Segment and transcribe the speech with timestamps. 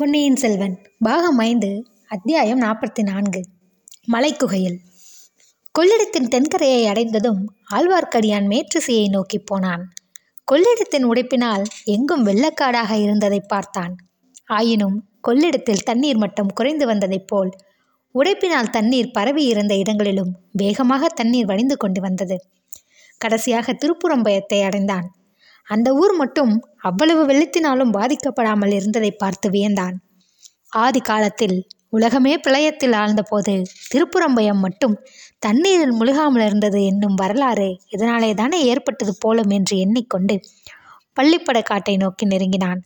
[0.00, 3.40] பொன்னியின் செல்வன் பாகம் ஐந்து அத்தியாயம் நாற்பத்தி நான்கு
[4.12, 4.76] மலைக்குகையில்.
[5.78, 9.88] கொள்ளிடத்தின் தென்கரையை அடைந்ததும் ஆழ்வார்க்கடியான் மேற்றிசையை நோக்கி போனான்.
[10.52, 13.96] கொள்ளிடத்தின் உடைப்பினால் எங்கும் வெள்ளக்காடாக இருந்ததை பார்த்தான்.
[14.46, 17.50] ஆயினும் கொள்ளிடத்தில் தண்ணீர் மட்டம் குறைந்து வந்ததைப் போல்
[18.14, 22.36] உடைப்பினால் தண்ணீர் பரவி இருந்த இடங்களிலும் வேகமாக தண்ணீர் வடிந்து கொண்டு வந்தது.
[23.18, 25.19] கடைசியாக திருப்புறம்பயத்தை அடைந்தான்.
[25.70, 29.96] அந்த ஊர் மட்டும் அவ்வளவு வெள்ளத்தினாலும் பாதிக்கப்படாமல் இருந்ததை பார்த்து வியந்தான்.
[30.76, 31.56] ஆதி காலத்தில்
[31.88, 33.54] உலகமே பிரளயத்தில் ஆழ்ந்தபோது
[33.92, 34.94] திருப்புறம்பயம் மட்டும்
[35.38, 40.36] தண்ணீரில் முழுகாமல் இருந்தது என்னும் வரலாறு இதனாலே தானே ஏற்பட்டது போலும் என்று எண்ணிக்கொண்டு
[41.16, 42.80] பள்ளிப்படை காட்டை நோக்கி நெருங்கினான்.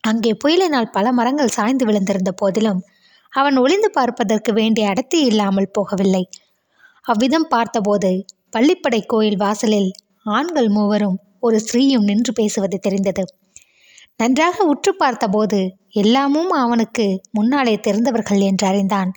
[0.00, 2.80] அங்கே புயலினால் பல மரங்கள் சாய்ந்து விழுந்திருந்த போதிலும்
[3.32, 6.24] அவன் ஒளிந்து பார்ப்பதற்கு வேண்டிய அடர்த்தி இல்லாமல் போகவில்லை.
[7.06, 8.10] அவ்விதம் பார்த்தபோது
[8.56, 9.90] பள்ளிப்படை கோயில் வாசலில்
[10.36, 13.24] ஆண்கள் மூவரும் ஒரு ஸ்திரீயும் நின்று பேசுவது தெரிந்தது.
[14.16, 19.10] நன்றாக உற்று பார்த்தபோது எல்லாமும் அவனுக்கு முன்னாலே தெரிந்தவர்கள் என்று அறிந்தான்.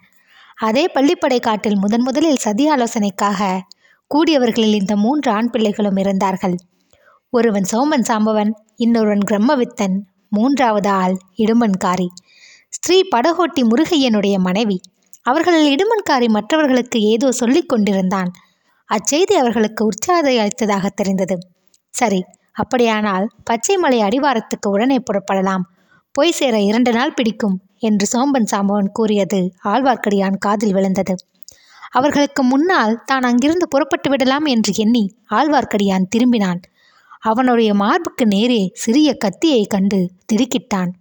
[0.56, 3.60] அதே பள்ளிப்படை காட்டில் முதன் முதலில் சதி ஆலோசனைக்காக
[4.12, 6.56] கூடியவர்களில் இந்த மூன்று ஆண் பிள்ளைகளும் இருந்தார்கள்.
[7.30, 9.96] ஒருவன் சோமன் சாம்பவன் இன்னொருவன் பிரம்மவித்தன்
[10.30, 12.08] மூன்றாவது ஆள் இடுமன்காரி
[12.70, 14.78] ஸ்ரீ படகோட்டி முருகையனுடைய மனைவி.
[15.22, 18.30] அவர்களில் இடுமன்காரி மற்றவர்களுக்கு ஏதோ சொல்லிக் கொண்டிருந்தான்.
[18.90, 21.36] அச்செய்தி அவர்களுக்கு உற்சாகத்தை அளித்ததாக தெரிந்தது.
[21.94, 25.64] சரி அப்படியானால் பச்சைமலை அடிவாரத்துக்கு உடனே புறப்படலாம்.
[26.16, 31.14] போய் சேர இரண்டு நாள் பிடிக்கும் என்று சோம்பன் சாம்பவன் கூறியது ஆழ்வார்க்கடியான் காதில் விழுந்தது.
[31.90, 36.62] அவர்களுக்கு முன்னால் தான் அங்கிருந்து புறப்பட்டு விடலாம் என்று எண்ணி ஆழ்வார்க்கடியான் திரும்பினான்.
[37.20, 40.92] அவனுடைய மார்புக்கு நேரே சிறிய கத்தியை கண்டு திடுக்கிட்டான்.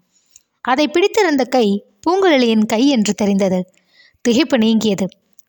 [0.65, 1.67] அதை பிடித்திருந்த கை
[2.05, 3.61] பூங்குழலியின் கை என்று தெரிந்தது.
[4.25, 5.07] திகைப்பு நீங்கியது.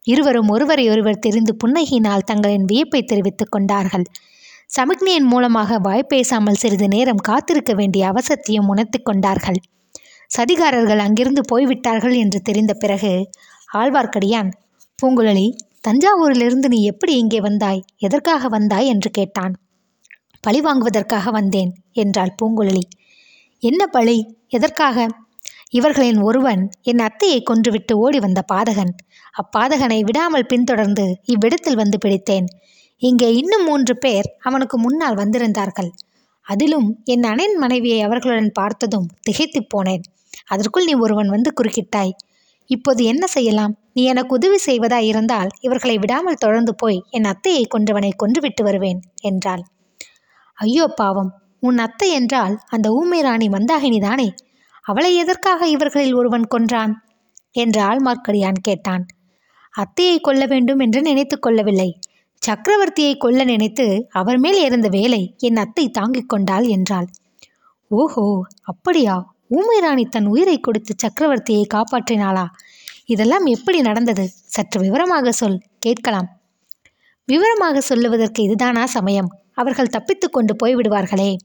[0.07, 4.05] இருவரும் ஒருவரையொருவர் தெரிந்து புன்னகையினால் தங்களின் வியப்பை தெரிவித்துக் கொண்டார்கள்.
[4.77, 9.59] சமிக்ஞையின் மூலமாக வாய் பேசாமல் சிறிது நேரம் காத்திருக்க வேண்டிய அவசரத்தையும் உணர்த்து கொண்டார்கள்.
[10.31, 13.11] சதிகாரர்கள் அங்கிருந்து போய்விட்டார்கள் என்று தெரிந்த பிறகு
[13.73, 14.51] ஆழ்வார்க்கடியான்
[14.99, 15.47] பூங்குழலி
[15.87, 17.81] தஞ்சாவூரிலிருந்து நீ எப்படி இங்கே வந்தாய்?
[17.97, 18.87] எதற்காக வந்தாய்?
[18.87, 19.53] என்று கேட்டான்.
[20.43, 22.83] பழி வாங்குவதற்காக வந்தேன் என்றாள் பூங்குழலி.
[23.63, 24.17] என்ன பழி?
[24.47, 25.07] எதற்காக?
[25.69, 28.93] இவர்களின் ஒருவன் என் அத்தையை கொன்றுவிட்டு ஓடி வந்த பாதகன்.
[29.33, 32.47] அப்பாதகனை விடாமல் பின்தொடர்ந்து இவ்விடத்தில் வந்து பிடித்தேன்.
[33.01, 35.89] இங்கே இன்னும் மூன்று பேர் அவனுக்கு முன்னால் வந்திருந்தார்கள்.
[36.47, 40.03] அதிலும் என் அண்ணன் மனைவியை அவர்களுடன் பார்த்ததும் திகைத்துப் போனேன்.
[40.47, 42.13] அதற்குள் நீ ஒருவன் வந்து குறுக்கிட்டாய்.
[42.69, 43.73] இப்போது என்ன செய்யலாம்?
[43.93, 49.63] நீ எனக்கு உதவி செய்வதாய் இருந்தால் இவர்களை விடாமல் தொடர்ந்து போய் என் அத்தையை கொன்றவனை கொன்றுவிட்டு வருவேன் என்றாள்.
[50.57, 51.31] ஐயோ பாவம்!
[51.63, 54.29] உன் அத்தை என்றால் அந்த ஊமை ராணி மந்தாகினி தானே?
[54.85, 56.93] அவளை எதற்காக இவர்களில் ஒருவன் கொன்றான்?
[57.55, 59.03] என்று ஆழ்மார்க்கடியான் கேட்டான்.
[59.73, 61.89] அத்தையை கொல்ல வேண்டும் என்று நினைத்து கொள்ளவில்லை.
[62.41, 67.07] சக்கரவர்த்தியை கொல்ல நினைத்து அவர் மேல் இருந்த வேலை என் அத்தை தாங்கிக் கொண்டாள் என்றாள்.
[67.91, 68.23] ஓஹோ
[68.61, 69.15] அப்படியா?
[69.47, 72.45] ஊமை ராணி தன் உயிரை கொடுத்து சக்கரவர்த்தியை காப்பாற்றினாளா?
[73.05, 74.25] இதெல்லாம் எப்படி நடந்தது?
[74.45, 76.29] சற்று விவரமாக சொல் கேட்கலாம்.
[77.27, 79.29] விவரமாக சொல்லுவதற்கு இதுதானா சமயம்?
[79.53, 81.35] அவர்கள் தப்பித்து கொண்டு போய்விடுவார்களே.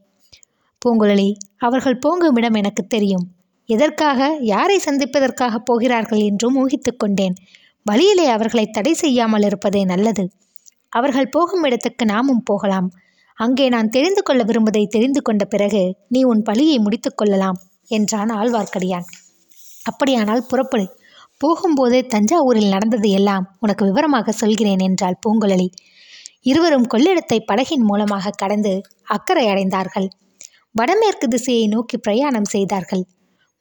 [0.82, 3.26] பூங்குழலி அவர்கள் போங்குமிடம் இடம் எனக்கு தெரியும்.
[3.68, 7.36] எதற்காக யாரை சந்திப்பதற்காக போகிறார்கள் என்றும் ஊகித்து கொண்டேன்.
[7.82, 10.24] வழியிலே அவர்களை தடை செய்யாமல் இருப்பதே நல்லது.
[10.92, 12.88] அவர்கள் போகும் இடத்துக்கு நாமும் போகலாம்.
[13.38, 17.58] அங்கே நான் தெரிந்து கொள்ள விரும்புவதை தெரிந்து கொண்ட பிறகு நீ உன் பழியை முடித்து கொள்ளலாம்
[17.91, 19.06] என்றான் ஆழ்வார்க்கடியான்.
[19.86, 20.86] அப்படியானால் புறப்படு.
[21.44, 25.69] போகும்போதே தஞ்சாவூரில் நடந்தது எல்லாம் உனக்கு விவரமாக சொல்கிறேன் என்றாள் பூங்குழலி.
[26.42, 28.72] இருவரும் கொள்ளிடத்தை படகின் மூலமாக கடந்து
[29.06, 30.08] அக்கறை அடைந்தார்கள்.
[30.75, 33.04] வடமேற்கு திசையை நோக்கி பிரயாணம் செய்தார்கள்.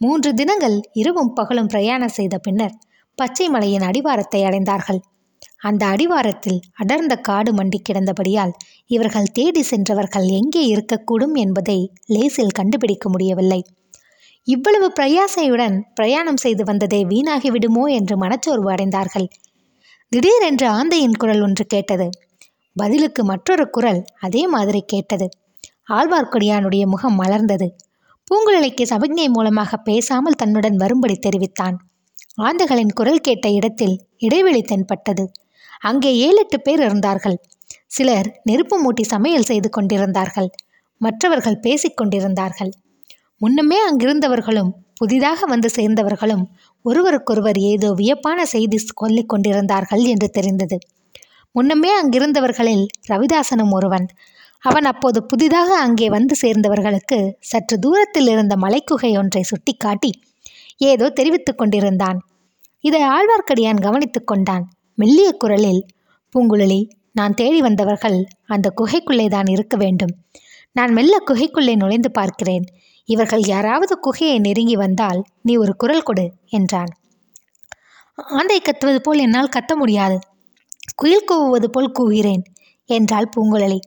[0.01, 2.77] மூன்று தினங்கள் இரவும் பகலும் பிரயாணம் செய்த பின்னர்
[3.17, 4.99] பச்சை மலையின் அடிவாரத்தை அடைந்தார்கள்.
[5.65, 8.53] அந்த அடிவாரத்தில் அடர்ந்த காடு மண்டி கிடந்தபடியால்
[8.85, 13.61] இவர்கள் தேடி சென்றவர்கள் எங்கே இருக்கக்கூடும் என்பதை லேசில் கண்டுபிடிக்க முடியவில்லை.
[14.47, 19.27] இவ்வளவு பிரயாசையுடன் பிரயாணம் செய்து வந்ததே வீணாகிவிடுமோ என்று மனச்சோர்வு அடைந்தார்கள்.
[20.11, 22.07] திடீரென்று ஆந்தையின் குரல் ஒன்று கேட்டது.
[22.75, 25.27] பதிலுக்கு மற்றொரு குரல் அதே மாதிரி கேட்டது.
[25.89, 27.67] ஆழ்வார்க்கடியானுடைய முகம் மலர்ந்தது.
[28.27, 31.75] பூங்குழலிக்கு சமிக்ஞை மூலமாக பேசாமல் தன்னுடன் வரும்படி தெரிவித்தான்.
[32.41, 35.25] ஆந்தைகளின் குரல் கேட்ட இடத்தில் இடைவெளி தென்பட்டது.
[35.79, 37.37] அங்கே ஏழு எட்டு பேர் இருந்தார்கள்.
[37.87, 40.49] சிலர் நெருப்பு மூட்டி சமையல் செய்து கொண்டிருந்தார்கள்.
[40.97, 42.71] மற்றவர்கள் பேசிக் கொண்டிருந்தார்கள்.
[43.37, 46.43] முன்னமே அங்கிருந்தவர்களும் புதிதாக வந்து சேர்ந்தவர்களும்
[46.81, 50.77] ஒருவருக்கொருவர் ஏதோ வியப்பான செய்தி சொல்லிக் கொண்டிருந்தார்கள் என்று தெரிந்தது.
[51.51, 54.07] முன்னமே அங்கிருந்தவர்களில் ரவிதாசனும் ஒருவன்.
[54.59, 60.11] அவன் அப்போது புதிதாக அங்கே வந்து சேர்ந்தவர்களுக்கு சற்று தூரத்தில் இருந்த மலைக்குகை ஒன்றை சுட்டிக்காட்டி
[60.77, 62.19] ஏதோ தெரிவித்துக் கொண்டிருந்தான்.
[62.81, 64.69] இதை ஆழ்வார்க்கடியான் கவனித்துக் கொண்டான்.
[64.97, 65.81] மெல்லிய குரலில்
[66.35, 66.81] பூங்குழலி
[67.11, 70.13] நான் தேடி வந்தவர்கள் அந்த குகைக்குள்ளே தான் இருக்க வேண்டும்.
[70.71, 72.65] நான் மெல்ல குகைக்குள்ளே நுழைந்து பார்க்கிறேன்.
[73.09, 76.91] இவர்கள் யாராவது குகையை நெருங்கி வந்தால் நீ ஒரு குரல் கொடு என்றான்.
[78.17, 80.17] ஆந்தை கத்துவது போல் என்னால் கத்த முடியாது.
[80.95, 82.43] குயில் கூவுவது போல் கூவுகிறேன்
[82.89, 83.79] என்றாள் பூங்குழலி.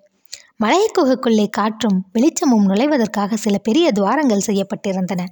[0.56, 5.24] மலையை குகைக்குள்ளே காற்றும் வெளிச்சமும் நுழைவதற்காக சில பெரிய துவாரங்கள் செய்யப்பட்டிருந்தன.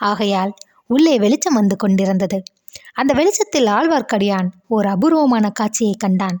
[0.00, 0.52] ஆகையால்
[0.90, 2.38] உள்ளே வெளிச்சம் வந்து கொண்டிருந்தது.
[2.92, 6.38] அந்த வெளிச்சத்தில் ஆழ்வார்க்கடியான் ஓர் அபூர்வமான காட்சியை கண்டான்.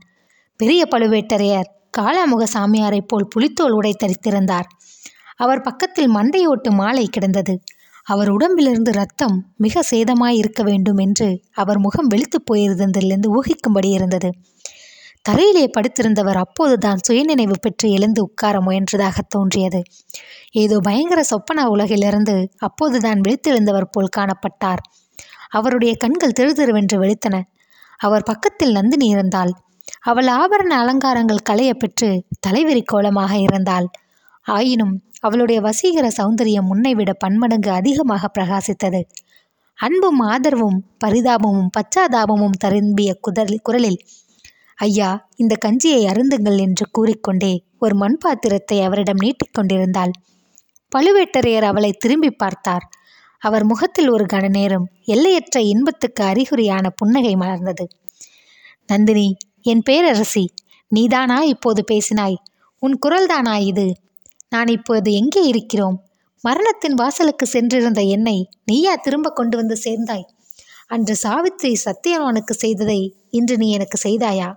[0.56, 4.68] பெரிய பழுவேட்டரையர் காளாமுக சாமியாரைப் போல் புலித்தோல் உடை தரித்திருந்தார்.
[5.36, 7.60] அவர் பக்கத்தில் மண்டையோட்டு மாலை கிடந்தது.
[8.04, 14.30] அவர் உடம்பிலிருந்து ரத்தம் மிக சேதமாய் இருக்க வேண்டும் என்று அவர் முகம் வெளித்துப் போயிருந்ததிலிருந்து ஊகிக்கும்படி இருந்தது.
[15.28, 19.82] தரையிலே படுத்திருந்தவர் அப்போதுதான் சுயநினைவு பெற்று எழுந்து உட்கார முயன்றதாக தோன்றியது.
[20.52, 24.82] ஏதோ பயங்கர சொப்பன உலகிலிருந்து அப்போதுதான் விழித்தெழுந்தவர் போல் காணப்பட்டார்.
[25.52, 27.36] அவருடைய கண்கள் திருதிருவென்று வெளுத்தன.
[28.00, 29.52] அவர் பக்கத்தில் நந்தினி இருந்தாள்.
[30.00, 32.08] அவள் ஆபரண அலங்காரங்கள் களைய பெற்று
[32.46, 33.86] தலைவிரி கோலமாக இருந்தாள்.
[34.46, 39.00] ஆயினும் அவளுடைய வசீகர சௌந்தரியம் முன்னைவிட பன்மடங்கு அதிகமாக பிரகாசித்தது.
[39.78, 44.00] அன்பும் ஆதரவும் பரிதாபமும் பச்சாதாபமும் தரும்பிய குதல் குரலில்
[44.78, 50.12] ஐயா இந்த கஞ்சியை அருந்துங்கள் என்று கூறிக்கொண்டே ஒரு மண் பாத்திரத்தை அவரிடம் நீட்டிக்கொண்டிருந்தாள்
[50.92, 52.84] பழுவேட்டரையர் அவளை திரும்பி பார்த்தார்.
[53.42, 57.84] அவர் முகத்தில் ஒரு கணநேரம் எல்லையற்ற இன்பத்துக்கு அறிகுறியான புன்னகை மலர்ந்தது.
[58.86, 60.44] நந்தினி என் பேரரசி
[60.88, 62.34] நீதானா இப்போது பேசினாய்?
[62.78, 63.96] உன் குரல்தானா இது?
[64.48, 66.04] நான் இப்போது எங்கே இருக்கிறோம்?
[66.40, 70.26] மரணத்தின் வாசலுக்கு சென்றிருந்த என்னை நீயா திரும்ப கொண்டு வந்து சேர்ந்தாய்?
[70.86, 74.54] அன்று சாவித்திரி சத்தியவானுக்கு செய்ததை இன்று நீ எனக்கு செய்தாயா?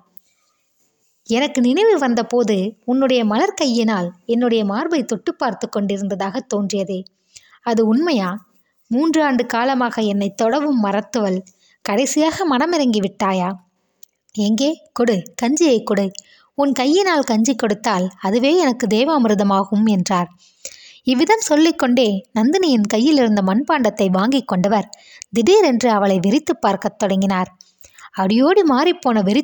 [1.24, 7.04] எனக்கு நினைவு வந்தபோது உன்னுடைய மலர் கையினால் என்னுடைய மார்பை தொட்டு பார்த்து கொண்டிருந்ததாக தோன்றியதே.
[7.62, 8.46] அது உண்மையா?
[8.94, 11.38] மூன்று ஆண்டு காலமாக என்னை தொடவும் மறத்துவள்.
[11.86, 13.50] கடைசியாக மனமிறங்கி விட்டாயா?
[14.36, 14.70] எங்கே?
[14.94, 16.06] கொடு கஞ்சியை கொடு.
[16.58, 20.30] உன் கையினால் கஞ்சி கொடுத்தால் அதுவே எனக்கு தேவாமிர்தமாகும் என்றார்.
[21.04, 24.88] இவ்விதம் சொல்லிக்கொண்டே நந்தினியின் கையில் இருந்த மண்பாண்டத்தை வாங்கி கொண்டவர்
[25.30, 27.50] திடீரென்று அவளை வெறித்து பார்க்கத் தொடங்கினார்.
[28.18, 29.42] அடியோடி மாறிப்போன வெறி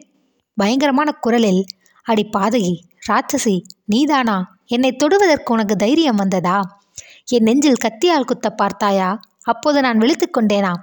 [0.58, 1.64] பயங்கரமான குரலில்
[2.06, 2.74] அடி பாதகி
[3.08, 3.56] ராட்சசி
[3.86, 4.38] நீதானா?
[4.68, 6.58] என்னை தொடுவதற்கு உனக்கு தைரியம் வந்ததா?
[7.26, 9.10] என் நெஞ்சில் கத்தியால் குத்த பார்த்தாயா?
[9.44, 10.74] அப்போது நான் விழித்துக்கொண்டேனா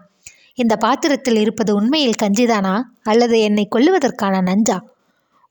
[0.54, 2.82] இந்த பாத்திரத்தில் இருப்பது உண்மையில் கஞ்சிதானா?
[3.02, 4.78] அல்லது என்னை கொல்லுவதற்கான நஞ்சா?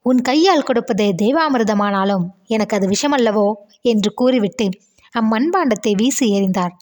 [0.02, 3.54] உன் கையால் கொடுப்பது தெய்வாமிர்தமானாலும் எனக்கு அது விஷமல்லவோ?
[3.82, 4.70] என்று கூறிவிட்டு
[5.20, 6.74] அம்மண்பாண்டத்தை வீசி எறிந்தார்.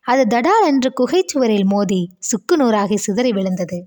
[0.00, 3.86] அது தடால் என்று குகைச்சுவரில் மோதி சுக்கு நூறாகி சிதறி விழுந்தது.